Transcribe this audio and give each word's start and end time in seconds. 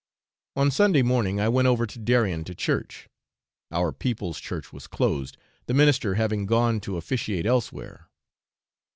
On 0.55 0.71
Sunday 0.71 1.03
morning 1.03 1.39
I 1.39 1.47
went 1.47 1.67
over 1.67 1.85
to 1.85 1.99
Darien 1.99 2.43
to 2.45 2.55
church. 2.55 3.07
Our 3.71 3.91
people's 3.91 4.39
church 4.39 4.73
was 4.73 4.87
closed, 4.87 5.37
the 5.67 5.75
minister 5.75 6.15
having 6.15 6.47
gone 6.47 6.79
to 6.79 6.97
officiate 6.97 7.45
elsewhere. 7.45 8.09